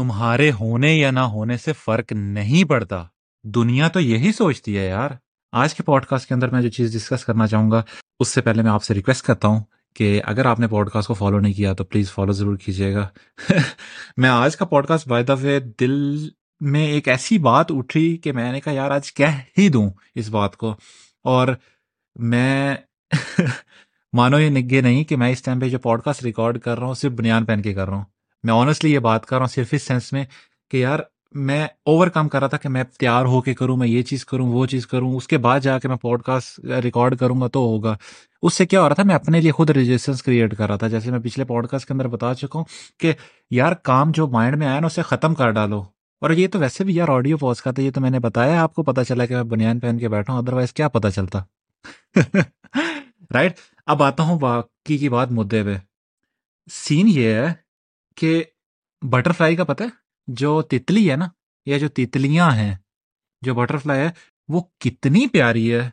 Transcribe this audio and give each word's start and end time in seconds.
تمہارے 0.00 0.50
ہونے 0.50 0.94
یا 0.94 1.10
نہ 1.10 1.20
ہونے 1.20 1.56
سے 1.56 1.72
فرق 1.72 2.12
نہیں 2.12 2.68
پڑتا۔ 2.68 3.04
دنیا 3.44 3.88
تو 3.88 4.00
یہی 4.00 4.32
سوچتی 4.32 4.78
ہے 4.78 4.86
یار۔ 4.86 5.10
آج 5.52 5.74
کے 5.74 5.82
پوڈ 5.82 6.04
کاسٹ 6.04 6.28
کے 6.28 6.34
اندر 6.34 6.48
میں 6.48 6.62
جو 6.62 6.68
چیز 6.68 6.92
ڈسکس 6.92 7.24
کرنا 7.24 7.46
چاہوں 7.46 7.70
گا، 7.70 7.82
اس 8.20 8.28
سے 8.28 8.40
پہلے 8.40 8.62
میں 8.62 8.70
آپ 8.70 8.84
سے 8.84 8.94
ریکویسٹ 8.94 9.26
کرتا 9.26 9.48
ہوں 9.48 9.60
کہ 9.94 10.22
اگر 10.24 10.46
آپ 10.46 10.60
نے 10.60 10.66
پوڈ 10.66 10.90
کاسٹ 10.90 11.08
کو 11.08 11.14
فالو 11.14 11.40
نہیں 11.40 11.52
کیا 11.52 11.72
تو 11.72 11.84
پلیز 11.84 12.12
فالو 12.12 12.32
ضرور 12.32 12.56
کیجیے 12.56 12.94
گا۔ 12.94 13.08
میں 14.16 14.28
آج 14.28 14.56
کا 14.56 14.64
pod 14.64 14.86
cost 14.86 15.08
by 15.08 15.24
the 15.24 15.32
way 15.32 15.60
دل 15.80 16.28
میں 16.60 16.86
ایک 16.86 17.08
ایسی 17.08 17.38
بات 17.38 17.66
اٹھی 17.70 18.16
کہ 18.16 18.32
میں 18.32 18.52
نے 18.52 18.60
کہا 18.60 18.72
یار 18.72 18.90
آج 18.90 19.14
کہہ 19.14 19.40
ہی 19.58 19.68
دوں 19.68 19.90
اس 20.14 20.28
بات 20.28 20.56
کو۔ 20.56 20.74
اور 21.24 21.48
میں 22.16 22.76
مانو 24.12 24.38
یہ 24.38 24.50
نگے 24.50 24.80
نہیں 24.80 25.04
کہ 25.04 25.16
میں 25.16 25.30
اس 25.30 25.42
ٹائم 25.42 25.60
پہ 25.60 25.68
جو 25.68 25.78
پوڈ 25.78 26.02
کاسٹ 26.02 26.22
ریکارڈ 26.22 26.58
کر 26.58 26.78
رہا 26.78 26.86
ہوں، 26.86 26.94
صرف 26.94 27.12
بنیان 27.12 27.44
پہن 27.44 27.62
کے 27.62 27.74
کر 27.74 27.88
رہا 27.88 27.96
ہوں۔ 27.96 28.04
میں 28.42 28.54
آنےسٹلی 28.54 28.92
یہ 28.92 28.98
بات 28.98 29.26
کر 29.26 29.36
رہا 29.36 29.42
ہوں 29.42 29.54
صرف 29.54 29.68
اس 29.72 29.82
سینس 29.82 30.12
میں 30.12 30.24
کہ 30.70 30.76
یار 30.76 30.98
میں 31.32 31.64
اوور 31.64 32.08
کم 32.08 32.28
کر 32.28 32.38
رہا 32.38 32.46
تھا 32.46 32.56
کہ 32.56 32.68
میں 32.68 32.84
تیار 32.98 33.24
ہو 33.24 33.40
کے 33.40 33.54
کروں، 33.54 33.76
میں 33.76 33.88
یہ 33.88 34.02
چیز 34.02 34.24
کروں، 34.24 34.52
وہ 34.52 34.66
چیز 34.66 34.86
کروں، 34.86 35.16
اس 35.16 35.28
کے 35.28 35.38
بعد 35.38 35.60
جا 35.60 35.78
کے 35.78 35.88
میں 35.88 35.96
پوڈ 35.96 36.22
کاسٹ 36.22 36.64
ریکارڈ 36.64 37.18
کروں 37.18 37.40
گا 37.40 37.48
تو 37.48 37.60
ہوگا۔ 37.60 37.96
اس 38.42 38.54
سے 38.54 38.66
کیا 38.66 38.82
ہو 38.82 38.88
رہا 38.88 38.94
تھا، 38.94 39.02
میں 39.02 39.14
اپنے 39.14 39.40
لیے 39.40 39.52
خود 39.52 39.70
رجسٹنس 39.70 40.22
کریٹ 40.22 40.56
کر 40.56 40.66
رہا 40.66 40.76
تھا۔ 40.76 40.88
جیسے 40.88 41.10
میں 41.10 41.18
پچھلے 41.18 41.44
پوڈ 41.44 41.66
کاسٹ 41.66 41.86
کے 41.86 41.92
اندر 41.92 42.08
بتا 42.08 42.34
چکا 42.34 42.58
ہوں 42.58 42.64
کہ 42.98 43.12
یار 43.50 43.72
کام 43.72 44.10
جو 44.10 44.28
مائنڈ 44.28 44.56
میں 44.56 44.66
آیا 44.66 44.80
نا، 44.80 44.86
اسے 44.86 45.02
ختم 45.02 45.34
کر 45.34 45.50
ڈالو۔ 45.50 45.84
اور 46.20 46.30
یہ 46.30 46.48
تو 46.48 46.58
ویسے 46.58 46.84
بھی 46.84 46.94
یار 46.94 47.08
آڈیو 47.08 47.36
پوز 47.36 47.62
کا 47.62 47.70
تھا 47.70 47.82
یہ 47.82 47.90
تو 47.90 48.00
میں 48.00 48.10
نے 48.10 48.18
بتایا، 48.18 48.62
آپ 48.62 48.74
کو 48.74 48.82
پتا 48.82 49.04
چلا 49.04 49.26
کہ 49.26 49.34
میں 49.34 49.42
بنیان 49.42 49.80
پہن 49.80 49.98
کے 49.98 50.08
بیٹھا 50.08 50.32
ہوں 50.32 50.40
ادروائز 50.40 50.72
کیا 50.72 50.88
پتا 50.88 51.10
چلتا۔ 51.10 51.42
رائٹ 53.34 53.52
اب 53.86 54.02
آتا 54.02 54.22
ہوں 54.22 54.40
باقی 54.40 54.98
کی 54.98 55.08
بات 55.08 55.32
مدعے 55.32 55.64
پہ۔ 55.64 55.76
سین 56.72 57.08
یہ 57.08 57.28
ہے 57.28 57.69
کہ 58.20 58.44
بٹر 59.02 59.32
فلائی 59.32 59.56
کا 59.56 59.64
پتہ 59.64 59.82
ہے؟ 59.82 59.88
جو 60.26 60.62
تتلی 60.62 61.10
ہے 61.10 61.16
نا، 61.16 61.26
یا 61.66 61.78
جو 61.78 61.88
تتلیاں 61.88 62.50
ہیں، 62.50 62.74
جو 63.42 63.54
بٹر 63.54 63.78
فلائی 63.78 64.00
ہے، 64.00 64.10
وہ 64.48 64.62
کتنی 64.78 65.26
پیاری 65.26 65.74
ہے، 65.74 65.90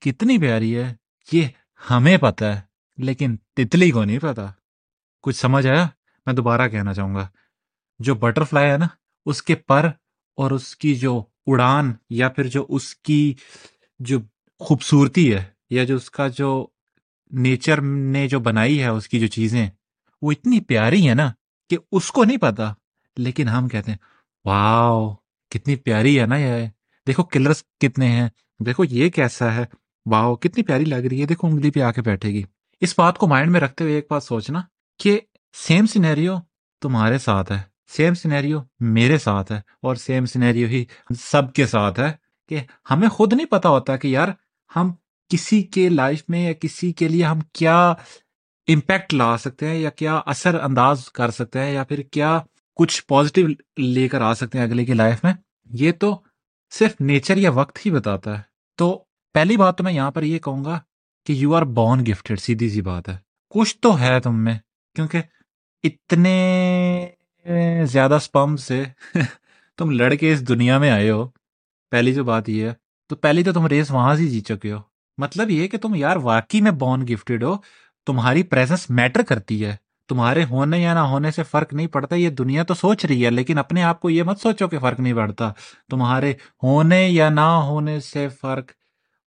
کتنی 0.00 0.38
پیاری 0.38 0.76
ہے، 0.76 0.94
یہ 1.32 1.48
ہمیں 1.90 2.16
پتا 2.16 2.56
ہے، 2.56 2.60
لیکن 2.96 3.36
تتلی 3.36 3.90
کو 3.90 4.04
نہیں 4.04 4.18
پتا 4.18 4.46
کچھ 5.22 5.36
سمجھ 5.36 5.66
آیا؟ 5.66 5.86
میں 6.26 6.34
دوبارہ 6.34 6.68
کہنا 6.68 6.94
چاہوں 6.94 7.14
گا۔ 7.14 7.28
جو 7.98 8.14
بٹر 8.14 8.44
فلائی 8.44 8.70
ہے 8.70 8.76
نا، 8.76 8.86
اس 9.26 9.42
کے 9.42 9.54
پر 9.54 9.86
اور 10.36 10.50
اس 10.50 10.76
کی 10.76 10.94
جو 10.94 11.22
اڑان 11.46 11.92
یا 12.10 12.28
پھر 12.28 12.46
جو 12.46 12.66
اس 12.68 12.94
کی 12.94 13.34
جو 13.98 14.18
خوبصورتی 14.60 15.34
ہے، 15.34 15.44
یا 15.70 15.84
جو 15.84 15.96
اس 15.96 16.10
کا 16.10 16.28
جو 16.28 16.66
نیچر 17.30 17.80
نے 17.80 18.28
جو 18.28 18.40
بنائی 18.40 18.82
ہے، 18.82 18.88
اس 18.88 19.08
کی 19.08 19.20
جو 19.20 19.26
چیزیں، 19.26 19.70
وہ 20.22 20.32
اتنی 20.32 20.60
پیاری 20.60 21.08
ہیں 21.08 21.14
نا۔ 21.14 21.32
کہ 21.70 21.76
اس 21.92 22.12
کو 22.12 22.24
نہیں 22.24 22.36
پتا، 22.36 22.72
لیکن 23.16 23.48
ہم 23.48 23.68
کہتے 23.68 23.90
ہیں 23.90 23.98
واو 24.44 25.14
کتنی 25.50 25.76
پیاری 25.76 26.20
ہے 26.20 26.26
نا 26.26 26.36
یہ۔ 26.36 26.66
دیکھو 27.06 27.24
کلرس 27.24 27.64
کتنے 27.80 28.08
ہیں۔ 28.08 28.28
دیکھو 28.60 28.84
یہ 28.84 29.08
کیسا 29.08 29.54
ہے۔ 29.54 29.64
واو 30.06 30.36
کتنی 30.36 30.62
پیاری 30.62 30.84
لگ 30.84 30.94
رہی 30.94 31.20
ہے۔ 31.20 31.26
دیکھو 31.26 31.48
انگلی 31.48 31.70
پہ 31.70 31.80
آ 31.80 31.92
کے 31.92 32.02
بیٹھے 32.02 32.28
گی۔ 32.28 32.42
اس 32.80 32.94
بات 32.98 33.18
کو 33.18 33.26
مائنڈ 33.26 33.50
میں 33.50 33.60
رکھتے 33.60 33.84
ہوئے 33.84 33.94
ایک 33.94 34.06
بات 34.10 34.22
سوچنا 34.22 34.60
کہ 34.98 35.20
سیم 35.54 35.86
سینیریو 35.86 36.36
تمہارے 36.80 37.18
ساتھ 37.18 37.52
ہے۔ 37.52 37.60
سیم 37.96 38.14
سینیریو 38.14 38.60
میرے 38.80 39.18
ساتھ 39.18 39.52
ہے۔ 39.52 39.60
اور 39.82 39.94
سیم 39.94 40.26
سینیریو 40.26 40.66
ہی 40.66 40.84
سب 41.18 41.52
کے 41.52 41.66
ساتھ 41.66 42.00
ہے۔ 42.00 42.12
کہ 42.48 42.60
ہمیں 42.90 43.08
خود 43.08 43.32
نہیں 43.32 43.46
پتا 43.46 43.68
ہوتا 43.68 43.96
کہ 43.96 44.08
یار، 44.08 44.28
ہم 44.76 44.92
کسی 45.28 45.62
کے 45.62 45.88
لائف 45.88 46.22
میں 46.28 46.42
یا 46.42 46.52
کسی 46.52 46.92
کے 46.92 47.08
لیے 47.08 47.24
ہم 47.24 47.40
کیا 47.40 47.94
امپیکٹ 48.74 49.14
لا 49.14 49.36
سکتے 49.36 49.68
ہیں 49.68 49.78
یا 49.78 49.90
کیا 49.90 50.20
اثر 50.26 50.60
انداز 50.60 51.10
کر 51.10 51.30
سکتے 51.30 51.60
ہیں 51.60 51.72
یا 51.72 51.84
پھر 51.84 52.02
کیا 52.02 52.38
کچھ 52.76 53.06
پازیٹیو 53.06 53.48
لے 53.76 54.08
کر 54.08 54.20
آ 54.20 54.34
سکتے 54.34 54.58
ہیں 54.58 54.64
اگلے 54.64 54.84
کی 54.84 54.92
لائف 54.92 55.24
میں؟ 55.24 55.32
یہ 55.64 55.92
تو 55.92 56.22
صرف 56.70 57.00
نیچر 57.00 57.36
یا 57.36 57.50
وقت 57.50 57.86
ہی 57.86 57.90
بتاتا 57.90 58.38
ہے۔ 58.38 58.42
تو 58.76 59.04
پہلی 59.34 59.56
بات 59.56 59.78
تو 59.78 59.84
میں 59.84 59.92
یہاں 59.92 60.10
پر 60.10 60.22
یہ 60.22 60.38
کہوں 60.38 60.64
گا 60.64 60.80
کہ 61.26 61.32
یو 61.32 61.54
آر 61.54 61.62
بورن 61.62 62.00
گفٹیڈ 62.00 62.40
سیدھی 62.40 62.70
سی 62.70 62.80
بات 62.80 63.08
ہے۔ 63.08 63.16
کچھ 63.50 63.76
تو 63.78 64.00
ہے 64.00 64.20
تم 64.20 64.44
میں، 64.44 64.58
کیونکہ 64.94 65.22
اتنے 65.82 67.08
زیادہ 67.84 68.18
سپم 68.22 68.56
سے 68.56 68.84
تم 69.76 69.90
لڑکے 69.90 70.32
اس 70.32 70.48
دنیا 70.48 70.78
میں 70.78 70.90
آئے 70.90 71.10
ہو۔ 71.10 71.28
پہلی 71.90 72.14
جو 72.14 72.24
بات 72.24 72.48
یہ 72.48 72.64
ہے، 72.64 72.74
تو 73.08 73.16
پہلی 73.16 73.44
تو 73.44 73.52
تم 73.52 73.66
ریس 73.66 73.90
وہاں 73.90 74.14
سے 74.14 74.26
جیت 74.26 74.46
چکے 74.46 74.72
ہو۔ 74.72 74.78
مطلب 75.18 75.50
یہ 75.50 75.68
کہ 75.68 75.78
تم 75.78 75.94
یار 75.94 76.16
واقعی 76.16 76.60
میں 76.60 76.70
بورن 76.70 77.04
گفٹیڈ 77.12 77.42
ہو۔ 77.42 77.56
تمہاری 78.06 78.42
پریزنس 78.42 78.90
میٹر 78.90 79.22
کرتی 79.22 79.64
ہے۔ 79.64 79.76
تمہارے 80.08 80.44
ہونے 80.44 80.78
یا 80.78 80.94
نہ 80.94 80.98
ہونے 80.98 81.30
سے 81.30 81.42
فرق 81.42 81.74
نہیں 81.74 81.86
پڑتا، 81.86 82.14
یہ 82.14 82.30
دنیا 82.30 82.62
تو 82.62 82.74
سوچ 82.74 83.04
رہی 83.04 83.24
ہے، 83.24 83.30
لیکن 83.30 83.58
اپنے 83.58 83.82
آپ 83.82 84.00
کو 84.00 84.10
یہ 84.10 84.22
مت 84.22 84.40
سوچو 84.40 84.68
کہ 84.68 84.78
فرق 84.78 85.00
نہیں 85.00 85.14
پڑتا۔ 85.14 85.52
تمہارے 85.90 86.34
ہونے 86.62 87.08
یا 87.08 87.28
نہ 87.28 87.40
ہونے 87.40 88.00
سے 88.00 88.28
فرق 88.28 88.70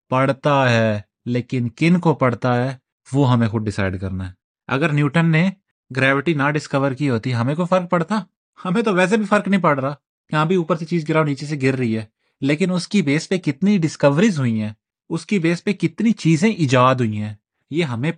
پڑتا 0.10 0.70
ہے، 0.70 1.00
لیکن 1.26 1.70
کن 1.70 2.00
کو 2.00 2.14
پڑتا 2.14 2.64
ہے، 2.64 2.78
وہ 3.14 3.32
ہمیں 3.32 3.48
خود 3.48 3.64
ڈیسائیڈ 3.64 4.02
کرنا 4.02 4.28
ہے۔ 4.28 4.34
اگر 4.68 4.90
نیوٹن 4.90 5.26
نے 5.26 5.50
گریوٹی 5.96 6.34
نہ 6.34 6.52
ڈسکور 6.52 6.92
کی 6.92 7.10
ہوتی، 7.10 7.34
ہمیں 7.34 7.56
کوئی 7.56 7.66
فرق 7.66 7.90
پڑتا؟ 7.90 8.20
ہمیں 8.66 8.82
تو 8.82 8.94
ویسے 8.94 9.18
بھی 9.18 9.26
فرق 9.26 9.48
نہیں 9.48 9.62
پڑ 9.62 9.80
رہا۔ 9.80 9.94
یہاں 10.32 10.46
بھی 10.46 10.56
اوپر 10.56 10.76
سے 10.76 10.86
چیز 10.86 11.10
گراؤ، 11.10 11.24
نیچے 11.24 11.46
سے 11.46 11.58
گر 11.62 11.76
رہی 11.78 11.98
ہے۔ 11.98 12.06
لیکن 12.42 12.72
اس 12.72 12.88
کی 12.88 13.02
بیس 13.02 13.30
پہ 13.30 13.38
کتنی 13.38 13.78
ڈسکوریز 13.78 14.40
ہوئی 14.40 14.62
ہیں، 14.62 14.74
اس 15.10 15.26
کی 15.26 15.40
بیس 15.40 15.64
پہ 15.64 15.74
کتنی 15.74 16.12
چیزیں 16.12 16.52
ایجاد 16.52 16.96
ہوئی 16.96 17.22
ہیں، 17.22 17.34
یہ 17.70 17.84
ہمیں 17.84 18.12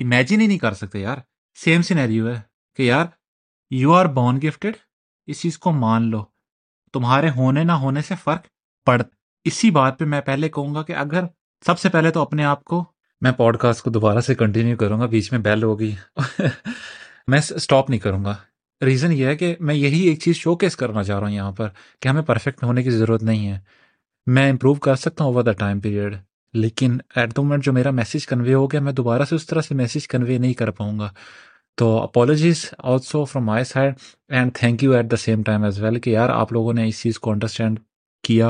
امیجن 0.00 0.40
ہی 0.40 0.46
نہیں 0.46 0.58
کر 0.58 0.72
سکتے 0.72 0.98
یار. 0.98 1.18
سیم 1.54 1.82
سینیریو 1.82 2.28
ہے 2.28 2.40
کہ 2.78 2.82
یار 2.82 3.06
یو 3.70 3.92
آر 3.92 4.06
بورن 4.06 4.38
گفٹیڈ 4.42 4.76
اس 5.26 5.40
چیز 5.40 5.58
کو 5.58 5.72
مان 5.72 6.10
لو. 6.10 6.24
تمہارے 6.94 7.30
ہونے 7.30 7.64
نہ 7.64 7.72
ہونے 7.72 8.02
سے 8.02 8.14
فرق 8.24 8.46
پڑ، 8.86 9.02
اسی 9.44 9.70
بات 9.70 9.98
پہ 9.98 10.04
میں 10.04 10.20
پہلے 10.20 10.48
کہوں 10.48 10.74
گا 10.74 10.82
کہ 10.82 10.92
اگر 10.92 11.24
سب 11.66 11.78
سے 11.78 11.88
پہلے 11.88 12.10
تو 12.10 12.22
اپنے 12.22 12.44
آپ 12.44 12.64
کو 12.64 12.84
میں 13.20 13.32
پوڈ 13.32 13.56
کاسٹ 13.58 13.82
کو 13.82 13.90
دوبارہ 13.90 14.20
سے 14.20 14.34
کنٹینیو 14.34 14.76
کروں 14.76 15.00
گا، 15.00 15.06
بیچ 15.06 15.32
میں 15.32 15.40
بیل 15.40 15.62
ہوگی. 15.62 15.94
میں 17.28 17.40
اسٹاپ 17.50 17.90
نہیں 17.90 18.00
کروں 18.00 18.24
گا. 18.24 18.34
ریزن 18.80 19.12
یہ 19.12 19.26
ہے 19.26 19.36
کہ 19.36 19.54
میں 19.60 19.74
یہی 19.74 20.00
ایک 20.00 20.20
چیز 20.20 20.36
شو 20.36 20.56
کیس 20.56 20.76
کرنا 20.76 21.02
چاہ 21.02 21.18
رہا 21.18 21.26
ہوں 21.26 21.34
یہاں 21.34 21.52
پر 21.52 21.68
کہ 22.00 22.08
ہمیں 22.08 22.22
پرفیکٹ 22.22 22.64
ہونے 22.64 22.82
کی 22.82 22.90
ضرورت 22.90 23.22
نہیں 23.22 23.48
ہے. 23.48 23.58
میں 24.26 24.50
امپروو 24.50 24.74
کر 24.74 24.94
سکتا 24.94 25.24
ہوں 25.24 25.32
اوور 25.32 25.42
دا 25.42 25.52
ٹائم 25.52 25.80
پیریڈ 25.80 26.16
لیکن 26.54 26.98
ایٹ 27.16 27.36
دا 27.36 27.42
مومنٹ 27.42 27.64
جو 27.64 27.72
میرا 27.72 27.90
میسج 27.90 28.26
کنوے 28.26 28.54
ہو 28.54 28.66
گیا، 28.66 28.80
میں 28.80 28.92
دوبارہ 28.92 29.24
سے 29.24 29.34
اس 29.34 29.46
طرح 29.46 29.60
سے 29.60 29.74
میسج 29.74 30.08
کنوے 30.08 30.38
نہیں 30.38 30.54
کر 30.54 30.70
پاؤں 30.70 30.98
گا۔ 30.98 31.08
تو 31.78 31.98
apologies 32.02 32.74
also 32.78 33.24
from 33.24 33.44
my 33.46 33.64
side 33.64 33.94
and 34.28 34.54
thank 34.54 34.82
you 34.84 34.92
at 34.92 35.10
the 35.10 35.16
same 35.16 35.42
time 35.42 35.64
as 35.64 35.82
well 35.82 36.00
کہ 36.00 36.10
یار 36.10 36.28
آپ 36.28 36.52
لوگوں 36.52 36.72
نے 36.72 36.88
اس 36.88 37.02
چیز 37.02 37.18
کو 37.18 37.30
انڈرسٹینڈ 37.30 37.78
کیا 38.22 38.48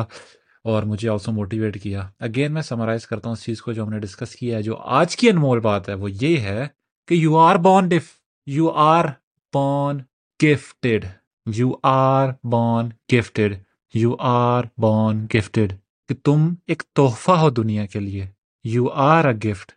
اور 0.64 0.82
مجھے 0.82 1.08
آلسو 1.08 1.32
موٹیویٹ 1.32 1.82
کیا۔ 1.82 2.08
اگین 2.20 2.52
میں 2.54 2.62
سمرائز 2.62 3.06
کرتا 3.06 3.28
ہوں 3.28 3.36
اس 3.36 3.44
چیز 3.44 3.62
کو 3.62 3.72
جو 3.72 3.82
ہم 3.82 3.90
نے 3.90 3.98
ڈسکس 3.98 4.34
کیا 4.36 4.56
ہے، 4.56 4.62
جو 4.62 4.76
آج 4.76 5.16
کی 5.16 5.30
انمول 5.30 5.60
بات 5.60 5.88
ہے، 5.88 5.94
وہ 5.94 6.10
یہ 6.10 6.36
ہے 6.40 6.66
کہ 7.08 7.14
you 7.14 7.36
are 7.36 7.56
born 7.56 7.88
deaf 7.88 8.10
you 8.46 8.70
are 8.70 9.04
born 9.52 9.98
gifted 10.40 11.04
you 11.46 11.72
are 11.82 12.28
born 12.44 12.88
gifted 13.12 13.54
you 13.94 14.14
are 14.18 14.64
born 14.78 15.26
gifted 15.34 15.72
کہ 16.12 16.20
تم 16.24 16.54
ایک 16.66 16.82
تحفہ 16.94 17.30
ہو 17.30 17.50
دنیا 17.50 17.86
کے 17.86 18.00
لیے۔ 18.00 18.26
You 18.64 18.88
are 18.88 19.24
a 19.24 19.50
gift 19.50 19.72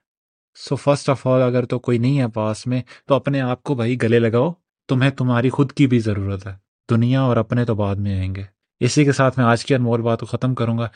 so 0.55 0.75
first 0.75 1.09
of 1.09 1.27
all 1.27 1.41
اگر 1.41 1.65
تو 1.65 1.79
کوئی 1.79 1.97
نہیں 1.97 2.19
ہے 2.19 2.27
پاس 2.27 2.67
میں، 2.67 2.81
تو 3.07 3.15
اپنے 3.15 3.41
آپ 3.41 3.63
کو 3.63 3.75
بھائی 3.75 4.01
گلے 4.01 4.19
لگاؤ۔ 4.19 4.51
تمہیں 4.87 5.11
تمہاری 5.11 5.49
خود 5.49 5.71
کی 5.71 5.87
بھی 5.87 5.99
ضرورت 5.99 6.47
ہے۔ 6.47 6.51
دنیا 6.89 7.21
اور 7.21 7.37
اپنے 7.37 7.65
تو 7.65 7.75
بعد 7.75 7.95
میں 7.95 8.19
آئیں 8.19 8.35
گے۔ 8.35 8.43
اسی 8.79 9.05
کے 9.05 9.11
ساتھ 9.11 9.39
میں 9.39 9.45
آج 9.45 9.65
کی 9.65 9.75
انمول 9.75 10.01
بات 10.01 10.19
کو 10.19 10.25
ختم 10.25 10.55
کروں 10.55 10.77
گا۔ 10.77 10.87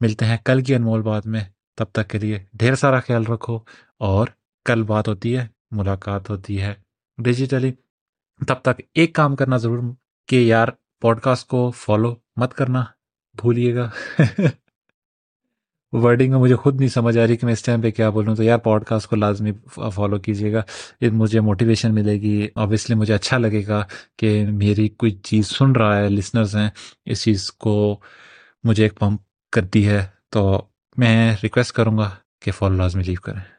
ملتے 0.00 0.24
ہیں 0.24 0.36
کل 0.44 0.62
کی 0.62 0.74
انمول 0.74 1.02
بات 1.02 1.26
میں۔ 1.26 1.40
تب 1.76 1.84
تک 1.92 2.08
کے 2.08 2.18
لیے 2.18 2.44
ڈھیر 2.52 2.74
سارا 2.74 3.00
خیال 3.00 3.24
رکھو۔ 3.24 3.58
اور 3.98 4.26
کل 4.64 4.82
بات 4.82 5.08
ہوتی 5.08 5.36
ہے، 5.36 5.46
ملاقات 5.70 6.30
ہوتی 6.30 6.62
ہے 6.62 6.74
ڈیجیٹلی 7.18 7.72
تب 8.46 8.54
تک 8.54 8.80
ایک 8.94 9.14
کام 9.14 9.36
کرنا 9.36 9.56
ضرور 9.56 9.78
کہ 10.28 10.36
یار 10.36 10.68
پوڈ 11.00 11.20
کاسٹ 11.20 11.48
کو 11.48 11.70
فالو 11.70 12.14
مت 12.36 12.54
کرنا، 12.54 12.84
بھولیے 13.40 13.74
گا۔ 13.74 13.90
ورڈنگ 15.92 16.30
میں 16.30 16.38
مجھے 16.38 16.54
خود 16.54 16.80
نہیں 16.80 16.88
سمجھ 16.88 17.18
آ 17.18 17.26
رہی 17.26 17.36
کہ 17.36 17.44
میں 17.44 17.52
اس 17.52 17.62
ٹائم 17.62 17.82
پہ 17.82 17.90
کیا 17.90 18.10
بولوں، 18.10 18.34
تو 18.34 18.42
یار 18.42 18.58
پوڈ 18.58 18.84
کاسٹ 18.84 19.08
کو 19.08 19.16
لازمی 19.16 19.52
فالو 19.94 20.18
کیجیے 20.18 20.52
گا۔ 20.52 20.62
مجھے 21.12 21.40
موٹیویشن 21.40 21.94
ملے 21.94 22.20
گی۔ 22.20 22.48
اوبیسلی 22.54 22.96
مجھے 22.96 23.14
اچھا 23.14 23.38
لگے 23.38 23.62
گا 23.68 23.84
کہ 24.18 24.46
میری 24.50 24.88
کوئی 24.88 25.12
چیز 25.12 25.46
سن 25.46 25.72
رہا 25.72 25.96
ہے 25.96 26.08
لسنرز 26.08 26.56
ہیں، 26.56 26.70
اس 27.04 27.22
چیز 27.22 27.52
کو 27.52 28.00
مجھے 28.64 28.82
ایک 28.82 28.98
پمپ 28.98 29.20
کرتی 29.52 29.88
ہے۔ 29.88 30.06
تو 30.30 30.62
میں 30.96 31.36
ریکویسٹ 31.42 31.72
کروں 31.72 31.98
گا 31.98 32.10
کہ 32.42 32.52
فالو 32.52 32.76
لازمی 32.76 33.02
لیو 33.02 33.20
کریں۔ 33.22 33.55